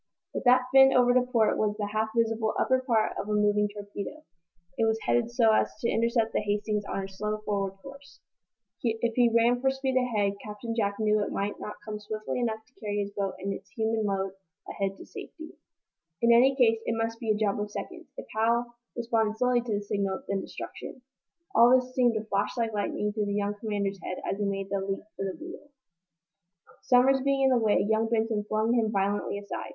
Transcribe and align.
But 0.33 0.45
that 0.45 0.61
fin 0.73 0.93
over 0.93 1.13
to 1.13 1.21
port 1.21 1.59
was 1.59 1.75
the 1.77 1.85
half 1.85 2.07
visible 2.17 2.55
upper 2.59 2.81
part 2.81 3.11
of 3.21 3.29
a 3.29 3.33
moving 3.35 3.69
torpedo! 3.71 4.23
It 4.75 4.85
was 4.87 4.97
headed 5.03 5.29
so 5.29 5.53
as 5.53 5.75
to 5.81 5.91
intercept 5.91 6.33
the 6.33 6.39
"Hastings" 6.39 6.83
on 6.85 6.97
her 6.97 7.07
slow, 7.07 7.37
forward 7.45 7.73
course. 7.83 8.19
If 8.81 9.13
he 9.13 9.29
rang 9.29 9.61
for 9.61 9.69
speed 9.69 9.95
ahead, 9.95 10.37
Captain 10.43 10.73
Jack 10.75 10.95
knew 10.99 11.21
it 11.23 11.31
might 11.31 11.59
not 11.59 11.75
come 11.85 11.99
swiftly 11.99 12.39
enough 12.39 12.65
to 12.65 12.73
carry 12.79 12.97
his 12.97 13.11
boat 13.11 13.35
and 13.37 13.53
its 13.53 13.69
human 13.69 14.03
load 14.03 14.31
ahead 14.67 14.97
to 14.97 15.05
safety. 15.05 15.51
In 16.23 16.33
any 16.33 16.55
case, 16.55 16.79
it 16.87 16.97
must 16.97 17.19
be 17.19 17.29
a 17.29 17.37
job 17.37 17.61
of 17.61 17.69
seconds. 17.69 18.07
If 18.17 18.25
Hal 18.33 18.73
responded 18.97 19.37
slowly 19.37 19.61
to 19.61 19.73
the 19.75 19.81
signal 19.83 20.23
then 20.27 20.41
destruction! 20.41 21.03
All 21.53 21.75
this 21.77 21.93
seemed 21.93 22.15
to 22.15 22.25
flash 22.25 22.57
like 22.57 22.73
lightning 22.73 23.13
through 23.13 23.25
the 23.27 23.35
young 23.35 23.53
commander's 23.59 24.01
head 24.01 24.17
as 24.27 24.39
he 24.39 24.45
made 24.45 24.71
that 24.71 24.81
leap 24.89 25.03
for 25.15 25.25
the 25.25 25.37
wheel. 25.39 25.69
Somers 26.81 27.21
being 27.23 27.43
in 27.43 27.49
the 27.49 27.59
way, 27.63 27.85
young 27.87 28.09
Benson 28.09 28.45
flung 28.49 28.73
him 28.73 28.91
violently 28.91 29.37
aside. 29.37 29.69